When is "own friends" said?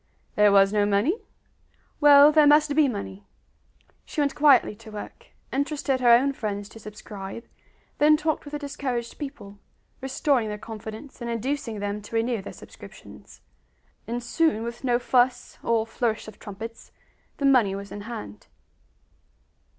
6.09-6.67